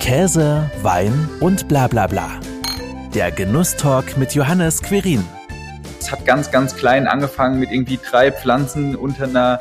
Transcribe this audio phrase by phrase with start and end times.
[0.00, 2.40] Käse, Wein und bla bla bla.
[3.14, 5.22] Der Genusstalk mit Johannes Querin.
[6.00, 9.60] Es hat ganz, ganz klein angefangen mit irgendwie drei Pflanzen unter einer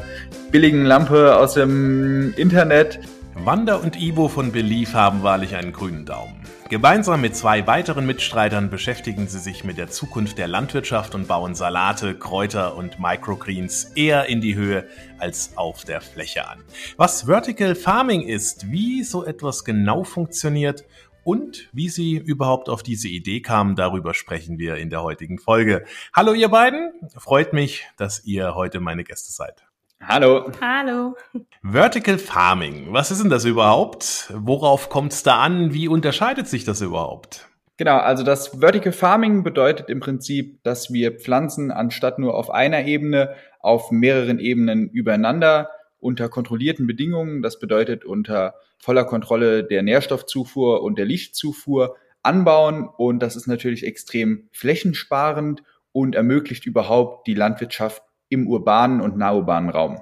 [0.50, 3.02] billigen Lampe aus dem Internet.
[3.36, 6.39] Wanda und Ivo von Belief haben wahrlich einen grünen Daumen.
[6.70, 11.56] Gemeinsam mit zwei weiteren Mitstreitern beschäftigen sie sich mit der Zukunft der Landwirtschaft und bauen
[11.56, 14.88] Salate, Kräuter und Microgreens eher in die Höhe
[15.18, 16.64] als auf der Fläche an.
[16.96, 20.86] Was Vertical Farming ist, wie so etwas genau funktioniert
[21.24, 25.86] und wie sie überhaupt auf diese Idee kamen, darüber sprechen wir in der heutigen Folge.
[26.13, 29.69] Hallo ihr beiden, freut mich, dass ihr heute meine Gäste seid.
[30.02, 30.52] Hallo.
[30.62, 31.16] Hallo.
[31.62, 34.34] Vertical Farming, was ist denn das überhaupt?
[34.34, 35.73] Worauf kommt es da an?
[35.73, 37.48] Wie unterscheidet sich das überhaupt?
[37.77, 42.85] Genau, also das Vertical Farming bedeutet im Prinzip, dass wir Pflanzen anstatt nur auf einer
[42.85, 50.81] Ebene auf mehreren Ebenen übereinander unter kontrollierten Bedingungen, das bedeutet unter voller Kontrolle der Nährstoffzufuhr
[50.81, 58.02] und der Lichtzufuhr anbauen und das ist natürlich extrem flächensparend und ermöglicht überhaupt die Landwirtschaft
[58.30, 59.99] im urbanen und nahurbanen Raum.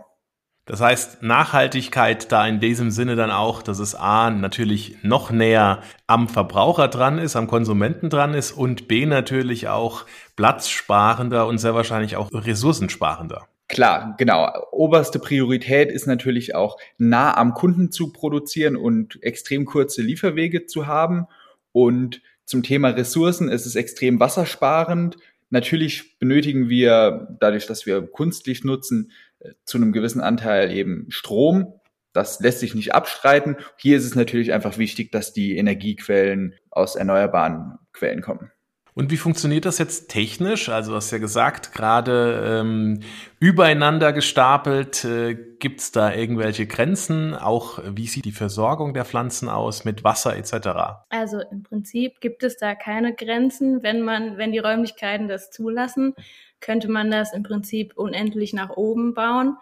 [0.68, 5.82] Das heißt, Nachhaltigkeit da in diesem Sinne dann auch, dass es A natürlich noch näher
[6.08, 11.74] am Verbraucher dran ist, am Konsumenten dran ist und B natürlich auch platzsparender und sehr
[11.74, 13.48] wahrscheinlich auch ressourcensparender.
[13.70, 14.50] Klar, genau.
[14.72, 20.86] Oberste Priorität ist natürlich auch nah am Kunden zu produzieren und extrem kurze Lieferwege zu
[20.86, 21.28] haben.
[21.72, 25.18] Und zum Thema Ressourcen ist es extrem wassersparend.
[25.50, 31.74] Natürlich benötigen wir, dadurch, dass wir Kunstlicht nutzen, äh, zu einem gewissen Anteil eben Strom.
[32.14, 33.58] Das lässt sich nicht abstreiten.
[33.78, 38.52] Hier ist es natürlich einfach wichtig, dass die Energiequellen aus erneuerbaren Quellen kommen.
[38.98, 40.70] Und wie funktioniert das jetzt technisch?
[40.70, 43.02] Also du hast ja gesagt, gerade ähm,
[43.40, 45.06] übereinander gestapelt.
[45.06, 47.36] Äh, Gibt es da irgendwelche Grenzen?
[47.36, 51.06] Auch wie sieht die Versorgung der Pflanzen aus mit Wasser etc.?
[51.10, 53.84] Also im Prinzip gibt es da keine Grenzen.
[53.84, 56.16] Wenn man, wenn die Räumlichkeiten das zulassen,
[56.60, 59.58] könnte man das im Prinzip unendlich nach oben bauen.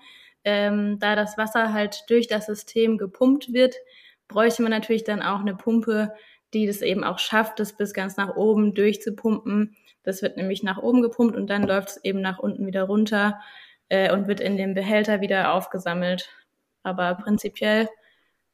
[0.45, 3.75] Ähm, da das Wasser halt durch das System gepumpt wird,
[4.29, 6.13] bräuchte man natürlich dann auch eine Pumpe,
[6.55, 9.75] die das eben auch schafft, das bis ganz nach oben durchzupumpen.
[10.03, 13.39] Das wird nämlich nach oben gepumpt und dann läuft es eben nach unten wieder runter
[13.89, 16.29] äh, und wird in dem Behälter wieder aufgesammelt.
[16.81, 17.89] Aber prinzipiell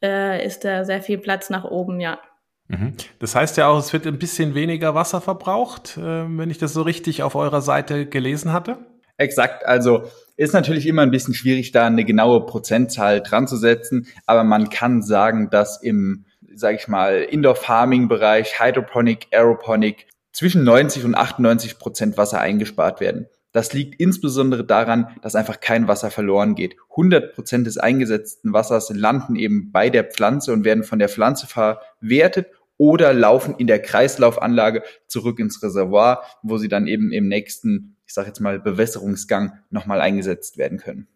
[0.04, 2.20] äh, ist da sehr viel Platz nach oben, ja.
[2.68, 2.94] Mhm.
[3.20, 6.74] Das heißt ja auch, es wird ein bisschen weniger Wasser verbraucht, äh, wenn ich das
[6.74, 8.78] so richtig auf eurer Seite gelesen hatte.
[9.18, 10.06] Exakt, also
[10.38, 14.70] ist natürlich immer ein bisschen schwierig, da eine genaue Prozentzahl dran zu setzen, aber man
[14.70, 16.26] kann sagen, dass im
[16.56, 23.28] sage ich mal, Indoor-Farming-Bereich, Hydroponic, Aeroponic, zwischen 90 und 98 Prozent Wasser eingespart werden.
[23.52, 26.78] Das liegt insbesondere daran, dass einfach kein Wasser verloren geht.
[26.92, 31.48] 100 Prozent des eingesetzten Wassers landen eben bei der Pflanze und werden von der Pflanze
[31.48, 32.48] verwertet
[32.78, 38.14] oder laufen in der Kreislaufanlage zurück ins Reservoir, wo sie dann eben im nächsten, ich
[38.14, 41.08] sage jetzt mal, Bewässerungsgang nochmal eingesetzt werden können.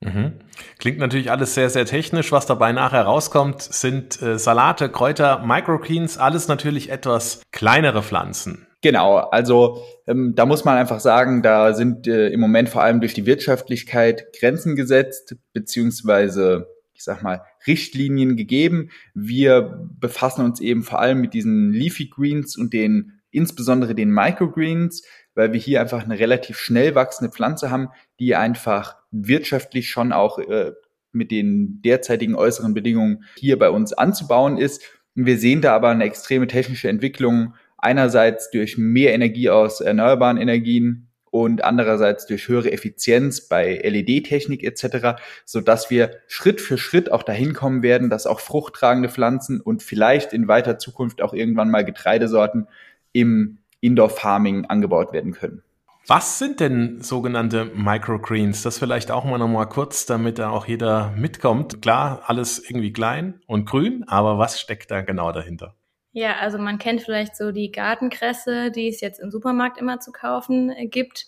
[0.00, 0.34] Mhm.
[0.78, 2.30] Klingt natürlich alles sehr, sehr technisch.
[2.30, 8.66] Was dabei nachher rauskommt, sind äh, Salate, Kräuter, Microgreens, alles natürlich etwas kleinere Pflanzen.
[8.80, 13.00] Genau, also ähm, da muss man einfach sagen, da sind äh, im Moment vor allem
[13.00, 18.90] durch die Wirtschaftlichkeit Grenzen gesetzt, beziehungsweise ich sag mal, Richtlinien gegeben.
[19.14, 25.04] Wir befassen uns eben vor allem mit diesen Leafy Greens und den, insbesondere den Microgreens,
[25.36, 30.38] weil wir hier einfach eine relativ schnell wachsende Pflanze haben, die einfach wirtschaftlich schon auch
[30.38, 30.72] äh,
[31.12, 34.82] mit den derzeitigen äußeren Bedingungen hier bei uns anzubauen ist.
[35.14, 41.08] Wir sehen da aber eine extreme technische Entwicklung, einerseits durch mehr Energie aus erneuerbaren Energien
[41.30, 47.22] und andererseits durch höhere Effizienz bei LED-Technik etc., so dass wir Schritt für Schritt auch
[47.22, 51.84] dahin kommen werden, dass auch fruchttragende Pflanzen und vielleicht in weiter Zukunft auch irgendwann mal
[51.84, 52.68] Getreidesorten
[53.12, 55.62] im Indoor Farming angebaut werden können.
[56.10, 58.62] Was sind denn sogenannte Microgreens?
[58.62, 61.82] Das vielleicht auch mal nochmal kurz, damit da auch jeder mitkommt.
[61.82, 65.74] Klar, alles irgendwie klein und grün, aber was steckt da genau dahinter?
[66.12, 70.10] Ja, also man kennt vielleicht so die Gartenkresse, die es jetzt im Supermarkt immer zu
[70.10, 71.26] kaufen äh, gibt.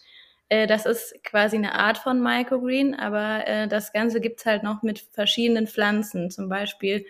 [0.49, 4.83] Äh, das ist quasi eine Art von Microgreen, aber äh, das Ganze gibt's halt noch
[4.83, 6.31] mit verschiedenen Pflanzen.
[6.31, 7.05] Zum Beispiel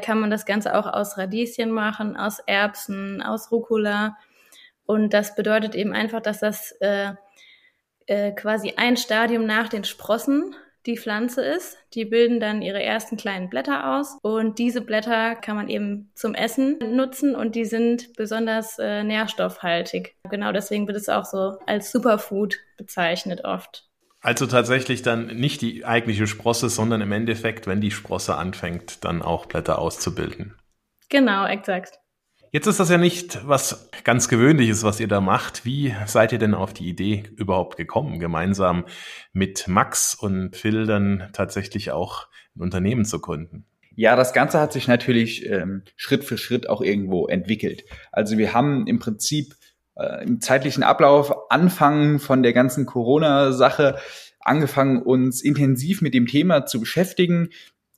[0.00, 4.16] kann man das Ganze auch aus Radieschen machen, aus Erbsen, aus Rucola.
[4.84, 7.12] Und das bedeutet eben einfach, dass das äh,
[8.06, 10.54] äh, quasi ein Stadium nach den Sprossen
[10.86, 11.78] die Pflanze ist.
[11.94, 16.34] Die bilden dann ihre ersten kleinen Blätter aus und diese Blätter kann man eben zum
[16.34, 20.16] Essen nutzen und die sind besonders äh, nährstoffhaltig.
[20.28, 23.88] Genau deswegen wird es auch so als Superfood bezeichnet oft.
[24.20, 29.20] Also tatsächlich dann nicht die eigentliche Sprosse, sondern im Endeffekt, wenn die Sprosse anfängt, dann
[29.20, 30.56] auch Blätter auszubilden.
[31.08, 32.01] Genau, exakt.
[32.54, 35.64] Jetzt ist das ja nicht was ganz Gewöhnliches, was ihr da macht.
[35.64, 38.84] Wie seid ihr denn auf die Idee überhaupt gekommen, gemeinsam
[39.32, 43.64] mit Max und Phil dann tatsächlich auch ein Unternehmen zu gründen?
[43.96, 47.84] Ja, das Ganze hat sich natürlich ähm, Schritt für Schritt auch irgendwo entwickelt.
[48.10, 49.54] Also wir haben im Prinzip
[49.96, 53.96] äh, im zeitlichen Ablauf anfangen von der ganzen Corona-Sache
[54.40, 57.48] angefangen, uns intensiv mit dem Thema zu beschäftigen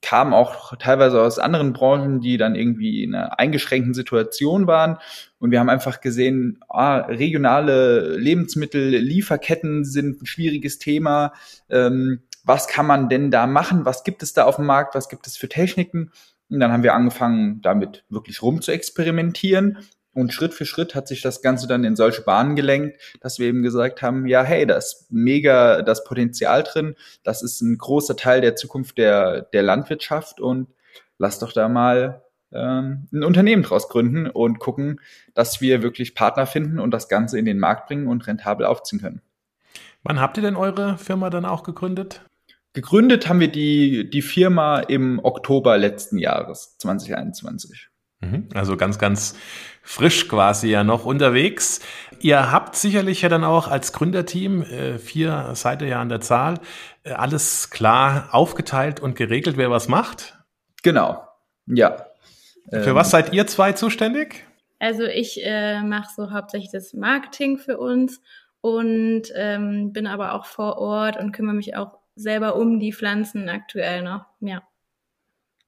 [0.02, 4.98] kamen auch teilweise aus anderen Branchen, die dann irgendwie in einer eingeschränkten Situation waren.
[5.38, 11.32] Und wir haben einfach gesehen, ah, regionale Lebensmittel, Lieferketten sind ein schwieriges Thema.
[11.70, 13.86] Ähm, was kann man denn da machen?
[13.86, 14.94] Was gibt es da auf dem Markt?
[14.94, 16.10] Was gibt es für Techniken?
[16.50, 19.78] Und dann haben wir angefangen, damit wirklich rum zu experimentieren
[20.14, 23.48] und Schritt für Schritt hat sich das Ganze dann in solche Bahnen gelenkt, dass wir
[23.48, 26.94] eben gesagt haben, ja, hey, da ist mega das Potenzial drin.
[27.24, 30.68] Das ist ein großer Teil der Zukunft der, der Landwirtschaft und
[31.18, 32.22] lass doch da mal
[32.52, 35.00] ähm, ein Unternehmen draus gründen und gucken,
[35.34, 39.00] dass wir wirklich Partner finden und das Ganze in den Markt bringen und rentabel aufziehen
[39.00, 39.20] können.
[40.04, 42.22] Wann habt ihr denn eure Firma dann auch gegründet?
[42.74, 47.88] Gegründet haben wir die, die Firma im Oktober letzten Jahres, 2021.
[48.24, 48.48] Mhm.
[48.54, 49.36] Also ganz, ganz
[49.82, 51.80] frisch quasi ja noch unterwegs.
[52.20, 56.20] Ihr habt sicherlich ja dann auch als Gründerteam, äh, vier seid ihr ja an der
[56.20, 56.58] Zahl,
[57.04, 60.38] äh, alles klar aufgeteilt und geregelt, wer was macht?
[60.82, 61.22] Genau,
[61.66, 62.06] ja.
[62.70, 64.46] Für ähm, was seid ihr zwei zuständig?
[64.78, 68.20] Also ich äh, mache so hauptsächlich das Marketing für uns
[68.60, 73.48] und ähm, bin aber auch vor Ort und kümmere mich auch selber um die Pflanzen
[73.48, 74.24] aktuell noch.
[74.40, 74.62] Ja.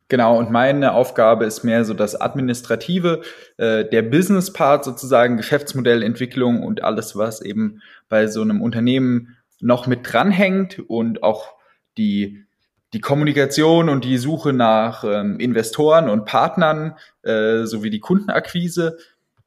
[0.09, 3.23] Genau, und meine Aufgabe ist mehr so das Administrative,
[3.57, 10.01] äh, der Business-Part sozusagen, Geschäftsmodellentwicklung und alles, was eben bei so einem Unternehmen noch mit
[10.13, 11.55] dranhängt und auch
[11.99, 12.45] die,
[12.93, 18.99] die Kommunikation und die Suche nach ähm, Investoren und Partnern äh, sowie die Kundenakquise.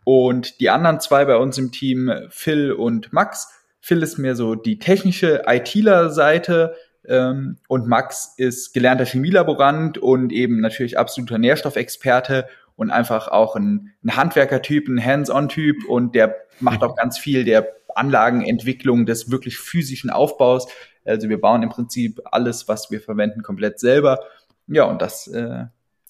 [0.04, 3.54] Und die anderen zwei bei uns im Team, Phil und Max.
[3.80, 6.76] Phil ist mehr so die technische ITler-Seite,
[7.10, 13.94] ähm, und Max ist gelernter Chemielaborant und eben natürlich absoluter Nährstoffexperte und einfach auch ein,
[14.04, 20.12] ein Handwerkertyp, ein Hands-on-Typ und der macht auch ganz viel der Anlagenentwicklung des wirklich physischen
[20.12, 20.68] Aufbaus.
[21.04, 24.20] Also wir bauen im Prinzip alles, was wir verwenden, komplett selber.
[24.68, 25.66] Ja, und das äh,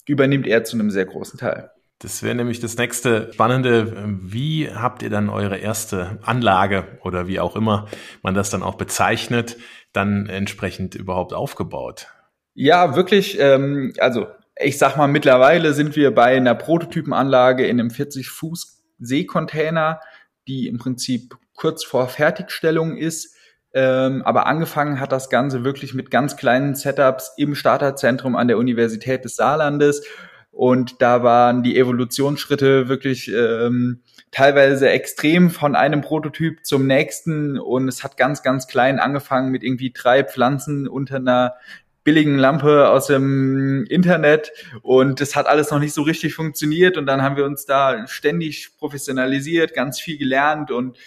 [0.06, 1.70] übernimmt er zu einem sehr großen Teil.
[2.02, 3.92] Das wäre nämlich das nächste Spannende.
[4.22, 7.88] Wie habt ihr dann eure erste Anlage oder wie auch immer
[8.22, 9.58] man das dann auch bezeichnet,
[9.92, 12.08] dann entsprechend überhaupt aufgebaut?
[12.54, 13.38] Ja, wirklich.
[13.38, 14.26] Ähm, also
[14.58, 20.00] ich sag mal, mittlerweile sind wir bei einer Prototypenanlage in einem 40 Fuß Seekontainer,
[20.46, 23.36] die im Prinzip kurz vor Fertigstellung ist.
[23.72, 28.58] Ähm, aber angefangen hat das Ganze wirklich mit ganz kleinen Setups im Starterzentrum an der
[28.58, 30.04] Universität des Saarlandes
[30.50, 34.00] und da waren die Evolutionsschritte wirklich ähm,
[34.30, 37.58] teilweise extrem von einem Prototyp zum nächsten.
[37.58, 41.54] Und es hat ganz, ganz klein angefangen mit irgendwie drei Pflanzen unter einer
[42.02, 44.52] billigen Lampe aus dem Internet.
[44.82, 46.96] Und das hat alles noch nicht so richtig funktioniert.
[46.96, 50.70] Und dann haben wir uns da ständig professionalisiert, ganz viel gelernt.
[50.70, 50.98] Und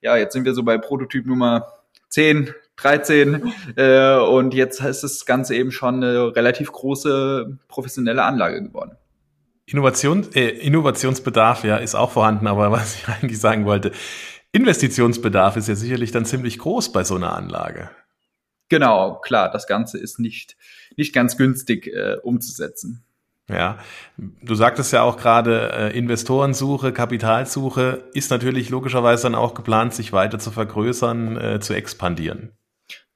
[0.00, 1.66] ja, jetzt sind wir so bei Prototyp Nummer
[2.08, 8.62] 10, 13 äh, und jetzt ist das Ganze eben schon eine relativ große professionelle Anlage
[8.62, 8.96] geworden.
[9.66, 13.92] Innovation, äh, Innovationsbedarf ja ist auch vorhanden, aber was ich eigentlich sagen wollte,
[14.52, 17.90] Investitionsbedarf ist ja sicherlich dann ziemlich groß bei so einer Anlage.
[18.68, 20.56] Genau, klar, das Ganze ist nicht,
[20.96, 23.04] nicht ganz günstig äh, umzusetzen.
[23.48, 23.78] Ja,
[24.16, 30.12] du sagtest ja auch gerade, äh, Investorensuche, Kapitalsuche ist natürlich logischerweise dann auch geplant, sich
[30.12, 32.52] weiter zu vergrößern, äh, zu expandieren.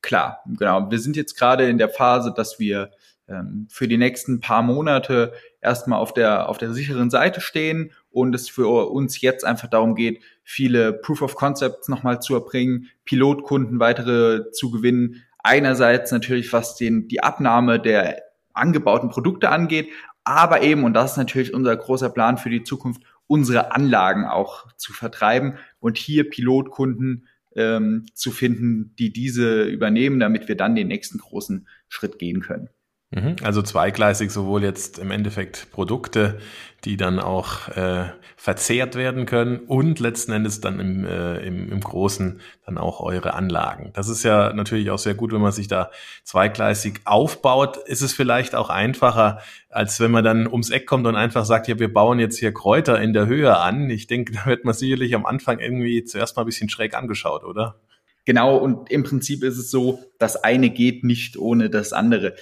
[0.06, 0.88] Klar, genau.
[0.88, 2.92] Wir sind jetzt gerade in der Phase, dass wir
[3.26, 8.32] ähm, für die nächsten paar Monate erstmal auf der, auf der sicheren Seite stehen und
[8.32, 13.80] es für uns jetzt einfach darum geht, viele Proof of Concepts nochmal zu erbringen, Pilotkunden
[13.80, 15.24] weitere zu gewinnen.
[15.42, 18.22] Einerseits natürlich, was den, die Abnahme der
[18.54, 19.88] angebauten Produkte angeht,
[20.22, 24.72] aber eben, und das ist natürlich unser großer Plan für die Zukunft, unsere Anlagen auch
[24.76, 30.88] zu vertreiben und hier Pilotkunden ähm, zu finden, die diese übernehmen, damit wir dann den
[30.88, 32.68] nächsten großen Schritt gehen können.
[33.10, 33.36] Mhm.
[33.42, 36.38] Also zweigleisig sowohl jetzt im Endeffekt Produkte,
[36.84, 41.80] die dann auch äh, verzehrt werden können und letzten Endes dann im, äh, im, im
[41.80, 43.90] Großen dann auch eure Anlagen.
[43.94, 45.90] Das ist ja natürlich auch sehr gut, wenn man sich da
[46.24, 47.76] zweigleisig aufbaut.
[47.76, 51.68] Ist es vielleicht auch einfacher, als wenn man dann ums Eck kommt und einfach sagt,
[51.68, 53.88] ja, wir bauen jetzt hier Kräuter in der Höhe an.
[53.88, 57.44] Ich denke, da wird man sicherlich am Anfang irgendwie zuerst mal ein bisschen schräg angeschaut,
[57.44, 57.80] oder?
[58.24, 62.34] Genau, und im Prinzip ist es so, das eine geht nicht ohne das andere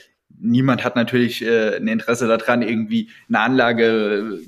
[0.45, 4.41] niemand hat natürlich äh, ein Interesse daran, irgendwie eine Anlage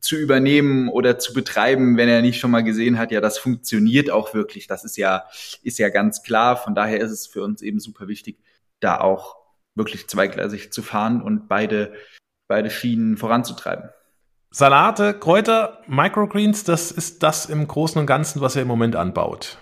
[0.00, 4.10] zu übernehmen oder zu betreiben, wenn er nicht schon mal gesehen hat, ja, das funktioniert
[4.10, 4.66] auch wirklich.
[4.66, 5.24] Das ist ja,
[5.62, 6.56] ist ja ganz klar.
[6.56, 8.38] Von daher ist es für uns eben super wichtig,
[8.80, 9.36] da auch
[9.74, 11.94] wirklich zweigleisig zu fahren und beide,
[12.48, 13.88] beide Schienen voranzutreiben.
[14.50, 19.58] Salate, Kräuter, Microgreens, das ist das im Großen und Ganzen, was ihr im Moment anbaut.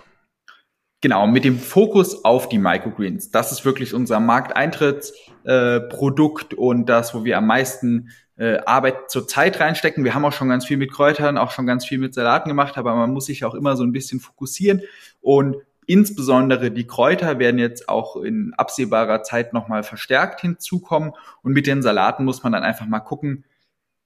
[1.03, 3.29] Genau, mit dem Fokus auf die Microgreens.
[3.29, 9.27] Das ist wirklich unser Markteintrittsprodukt äh, und das, wo wir am meisten äh, Arbeit zur
[9.27, 10.05] Zeit reinstecken.
[10.05, 12.77] Wir haben auch schon ganz viel mit Kräutern, auch schon ganz viel mit Salaten gemacht,
[12.77, 14.81] aber man muss sich auch immer so ein bisschen fokussieren
[15.19, 15.57] und
[15.87, 21.81] insbesondere die Kräuter werden jetzt auch in absehbarer Zeit nochmal verstärkt hinzukommen und mit den
[21.81, 23.43] Salaten muss man dann einfach mal gucken,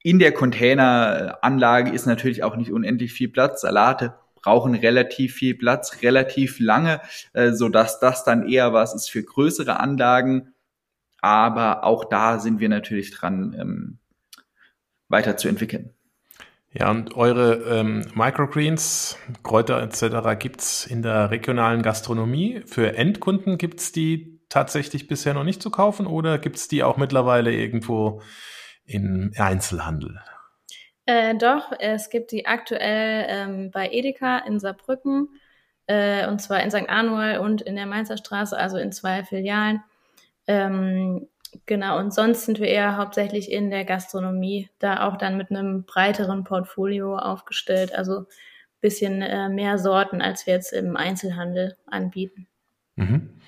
[0.02, 3.62] in der Containeranlage ist natürlich auch nicht unendlich viel Platz.
[3.62, 4.16] Salate
[4.48, 7.02] brauchen relativ viel Platz, relativ lange,
[7.34, 10.54] äh, so dass das dann eher was ist für größere Anlagen.
[11.20, 13.98] Aber auch da sind wir natürlich dran, ähm,
[15.10, 15.90] weiterzuentwickeln.
[16.72, 20.40] Ja, und eure ähm, Microgreens, Kräuter etc.
[20.40, 22.62] gibt's in der regionalen Gastronomie.
[22.66, 27.52] Für Endkunden gibt's die tatsächlich bisher noch nicht zu kaufen oder gibt's die auch mittlerweile
[27.52, 28.22] irgendwo
[28.86, 30.22] im Einzelhandel?
[31.08, 35.30] Äh, doch, es gibt die aktuell ähm, bei Edeka in Saarbrücken,
[35.88, 36.90] äh, und zwar in St.
[36.90, 39.82] Anual und in der Mainzer Straße, also in zwei Filialen.
[40.48, 41.30] Ähm,
[41.66, 45.86] genau, und sonst sind wir eher hauptsächlich in der Gastronomie, da auch dann mit einem
[45.86, 48.26] breiteren Portfolio aufgestellt, also
[48.82, 52.48] bisschen äh, mehr Sorten, als wir jetzt im Einzelhandel anbieten.
[52.98, 53.40] Mhm.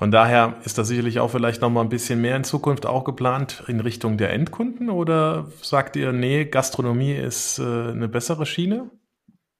[0.00, 3.04] Von daher ist das sicherlich auch vielleicht noch mal ein bisschen mehr in Zukunft auch
[3.04, 8.90] geplant in Richtung der Endkunden oder sagt ihr, nee, Gastronomie ist äh, eine bessere Schiene?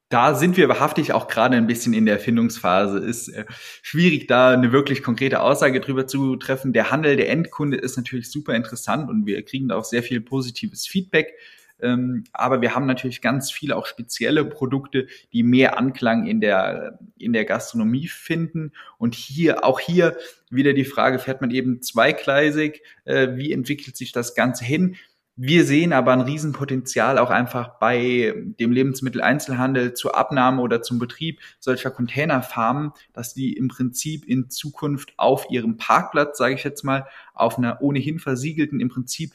[0.09, 2.97] Da sind wir wahrhaftig auch gerade ein bisschen in der Erfindungsphase.
[2.97, 3.45] Ist äh,
[3.83, 6.73] schwierig, da eine wirklich konkrete Aussage drüber zu treffen.
[6.73, 10.21] Der Handel, der Endkunde ist natürlich super interessant und wir kriegen da auch sehr viel
[10.21, 11.35] positives Feedback.
[11.81, 16.99] Ähm, aber wir haben natürlich ganz viele auch spezielle Produkte, die mehr Anklang in der,
[17.17, 18.71] in der Gastronomie finden.
[18.97, 20.17] Und hier, auch hier
[20.49, 22.81] wieder die Frage, fährt man eben zweigleisig?
[23.05, 24.95] Äh, wie entwickelt sich das Ganze hin?
[25.37, 31.39] Wir sehen aber ein Riesenpotenzial auch einfach bei dem Lebensmitteleinzelhandel zur Abnahme oder zum Betrieb
[31.59, 37.07] solcher Containerfarmen, dass die im Prinzip in Zukunft auf ihrem Parkplatz, sage ich jetzt mal,
[37.33, 39.31] auf einer ohnehin versiegelten, im Prinzip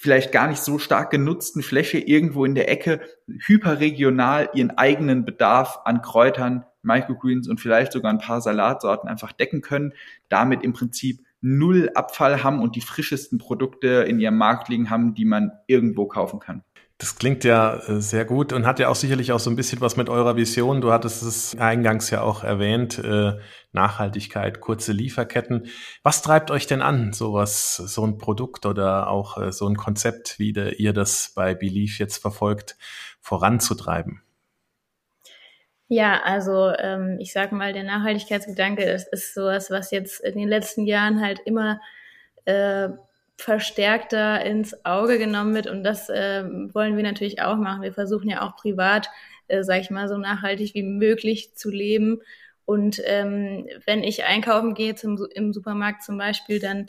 [0.00, 5.80] vielleicht gar nicht so stark genutzten Fläche irgendwo in der Ecke hyperregional ihren eigenen Bedarf
[5.84, 9.92] an Kräutern, Microgreens und vielleicht sogar ein paar Salatsorten einfach decken können,
[10.28, 15.14] damit im Prinzip null Abfall haben und die frischesten Produkte in ihrem Markt liegen haben,
[15.14, 16.62] die man irgendwo kaufen kann.
[17.00, 19.80] Das klingt ja äh, sehr gut und hat ja auch sicherlich auch so ein bisschen
[19.80, 20.80] was mit eurer Vision.
[20.80, 23.38] Du hattest es eingangs ja auch erwähnt, äh,
[23.70, 25.68] Nachhaltigkeit, kurze Lieferketten.
[26.02, 30.40] Was treibt euch denn an, sowas, so ein Produkt oder auch äh, so ein Konzept,
[30.40, 32.76] wie ihr das bei Belief jetzt verfolgt,
[33.20, 34.22] voranzutreiben?
[35.86, 40.48] Ja, also ähm, ich sag mal, der Nachhaltigkeitsgedanke ist, ist sowas, was jetzt in den
[40.48, 41.80] letzten Jahren halt immer
[42.44, 42.88] äh,
[43.38, 45.68] verstärkter ins Auge genommen wird.
[45.68, 47.82] Und das äh, wollen wir natürlich auch machen.
[47.82, 49.08] Wir versuchen ja auch privat,
[49.46, 52.20] äh, sag ich mal, so nachhaltig wie möglich zu leben.
[52.64, 56.86] Und ähm, wenn ich einkaufen gehe zum, im Supermarkt zum Beispiel, dann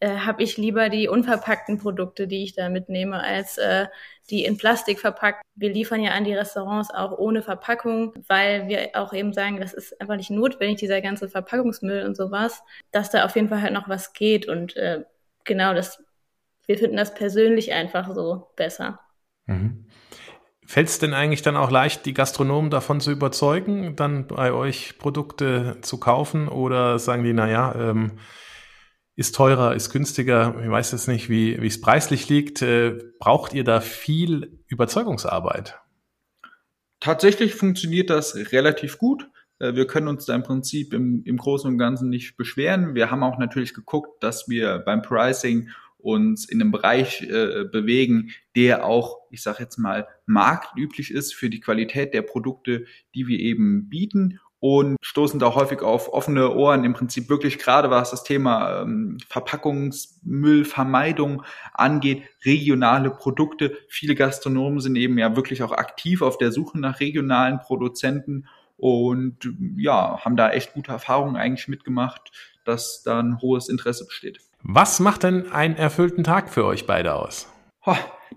[0.00, 3.86] äh, habe ich lieber die unverpackten Produkte, die ich da mitnehme, als äh,
[4.28, 5.42] die in Plastik verpackt.
[5.54, 9.72] Wir liefern ja an die Restaurants auch ohne Verpackung, weil wir auch eben sagen, das
[9.72, 13.72] ist einfach nicht notwendig, dieser ganze Verpackungsmüll und sowas, dass da auf jeden Fall halt
[13.72, 14.48] noch was geht.
[14.48, 15.04] Und äh,
[15.44, 16.02] genau, das,
[16.66, 19.00] wir finden das persönlich einfach so besser.
[19.46, 19.86] Mhm.
[20.64, 24.98] Fällt es denn eigentlich dann auch leicht, die Gastronomen davon zu überzeugen, dann bei euch
[24.98, 26.48] Produkte zu kaufen?
[26.48, 28.12] Oder sagen die, naja, ähm,
[29.14, 32.62] ist teurer, ist günstiger, ich weiß jetzt nicht, wie es preislich liegt.
[32.62, 35.78] Äh, braucht ihr da viel Überzeugungsarbeit?
[37.00, 39.28] Tatsächlich funktioniert das relativ gut.
[39.62, 42.94] Äh, wir können uns da im Prinzip im, im Großen und Ganzen nicht beschweren.
[42.94, 48.32] Wir haben auch natürlich geguckt, dass wir beim Pricing uns in einem Bereich äh, bewegen,
[48.56, 53.38] der auch, ich sage jetzt mal, marktüblich ist für die Qualität der Produkte, die wir
[53.38, 56.82] eben bieten und stoßen da häufig auf offene Ohren.
[56.84, 63.78] Im Prinzip wirklich gerade was das Thema ähm, Verpackungsmüllvermeidung angeht, regionale Produkte.
[63.88, 68.48] Viele Gastronomen sind eben ja wirklich auch aktiv auf der Suche nach regionalen Produzenten
[68.82, 72.32] und ja, haben da echt gute Erfahrungen eigentlich mitgemacht,
[72.64, 74.40] dass da ein hohes Interesse besteht.
[74.64, 77.46] Was macht denn einen erfüllten Tag für euch beide aus?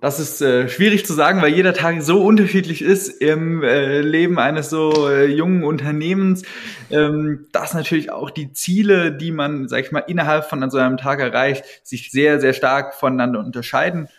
[0.01, 4.37] Das ist äh, schwierig zu sagen, weil jeder Tag so unterschiedlich ist im äh, Leben
[4.37, 6.43] eines so äh, jungen Unternehmens,
[6.91, 10.97] ähm, dass natürlich auch die Ziele, die man, sag ich mal, innerhalb von so einem
[10.97, 14.09] Tag erreicht, sich sehr, sehr stark voneinander unterscheiden.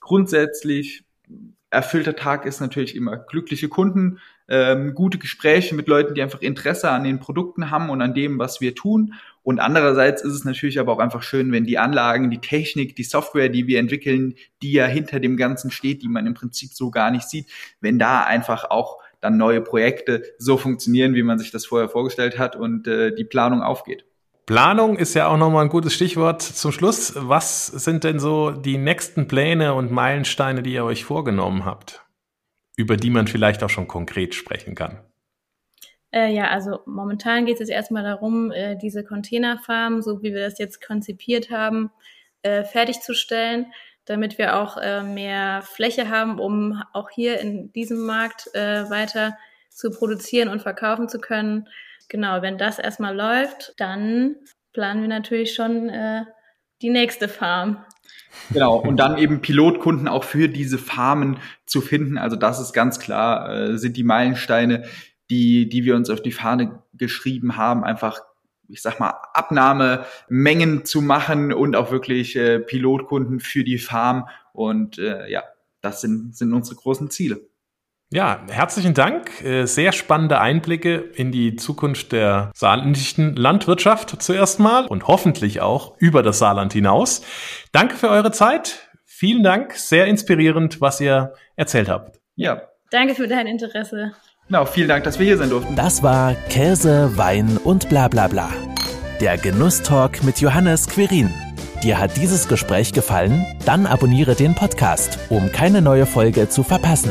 [0.00, 1.04] Grundsätzlich
[1.70, 6.90] erfüllter Tag ist natürlich immer glückliche Kunden, ähm, gute Gespräche mit Leuten, die einfach Interesse
[6.90, 9.14] an den Produkten haben und an dem, was wir tun.
[9.42, 13.04] Und andererseits ist es natürlich aber auch einfach schön, wenn die Anlagen, die Technik, die
[13.04, 16.90] Software, die wir entwickeln, die ja hinter dem Ganzen steht, die man im Prinzip so
[16.90, 17.46] gar nicht sieht,
[17.80, 22.38] wenn da einfach auch dann neue Projekte so funktionieren, wie man sich das vorher vorgestellt
[22.38, 24.04] hat und äh, die Planung aufgeht.
[24.46, 27.14] Planung ist ja auch nochmal ein gutes Stichwort zum Schluss.
[27.16, 32.05] Was sind denn so die nächsten Pläne und Meilensteine, die ihr euch vorgenommen habt,
[32.76, 35.00] über die man vielleicht auch schon konkret sprechen kann?
[36.12, 40.58] Äh, ja, also momentan geht es erstmal darum, äh, diese Containerfarm, so wie wir das
[40.58, 41.90] jetzt konzipiert haben,
[42.42, 43.66] äh, fertigzustellen,
[44.04, 49.36] damit wir auch äh, mehr Fläche haben, um auch hier in diesem Markt äh, weiter
[49.68, 51.68] zu produzieren und verkaufen zu können.
[52.08, 54.36] Genau, wenn das erstmal läuft, dann
[54.72, 56.24] planen wir natürlich schon äh,
[56.82, 57.84] die nächste Farm.
[58.50, 62.18] Genau, und dann eben Pilotkunden auch für diese Farmen zu finden.
[62.18, 64.84] Also das ist ganz klar, äh, sind die Meilensteine,
[65.30, 68.20] die, die wir uns auf die Fahne geschrieben haben, einfach,
[68.68, 74.28] ich sag mal, Abnahmemengen zu machen und auch wirklich äh, Pilotkunden für die Farm.
[74.52, 75.42] Und äh, ja,
[75.80, 77.40] das sind, sind unsere großen Ziele.
[78.12, 79.42] Ja, herzlichen Dank.
[79.42, 85.96] Äh, sehr spannende Einblicke in die Zukunft der saarländischen Landwirtschaft zuerst mal und hoffentlich auch
[85.98, 87.22] über das Saarland hinaus.
[87.72, 88.88] Danke für eure Zeit.
[89.04, 89.72] Vielen Dank.
[89.72, 92.20] Sehr inspirierend, was ihr erzählt habt.
[92.36, 92.62] Ja.
[92.92, 94.12] Danke für dein Interesse.
[94.46, 95.74] Genau, vielen Dank, dass wir hier sein durften.
[95.74, 98.48] Das war Käse, Wein und bla bla bla.
[99.20, 101.34] Der Genusstalk mit Johannes Quirin.
[101.82, 103.44] Dir hat dieses Gespräch gefallen?
[103.64, 107.10] Dann abonniere den Podcast, um keine neue Folge zu verpassen.